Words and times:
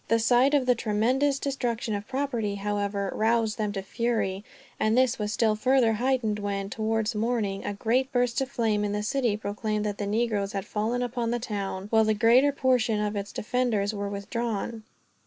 The 0.07 0.17
sight 0.17 0.55
of 0.55 0.65
the 0.65 0.73
tremendous 0.73 1.37
destruction 1.37 1.93
of 1.93 2.07
property, 2.07 2.55
however, 2.55 3.11
roused 3.13 3.59
them 3.59 3.71
to 3.73 3.83
fury; 3.83 4.43
and 4.79 4.97
this 4.97 5.19
was 5.19 5.31
still 5.31 5.55
further 5.55 5.93
heightened 5.93 6.39
when, 6.39 6.71
towards 6.71 7.13
morning, 7.13 7.63
a 7.63 7.75
great 7.75 8.11
burst 8.11 8.41
of 8.41 8.49
flame 8.49 8.83
in 8.83 8.93
the 8.93 9.03
city 9.03 9.37
proclaimed 9.37 9.85
that 9.85 9.99
the 9.99 10.07
negroes 10.07 10.53
had 10.53 10.65
fallen 10.65 11.03
upon 11.03 11.29
the 11.29 11.37
town, 11.37 11.85
while 11.91 12.03
the 12.05 12.15
greater 12.15 12.51
portion 12.51 12.99
of 12.99 13.15
its 13.15 13.31
defenders 13.31 13.93
were 13.93 14.09
withdrawn. 14.09 14.81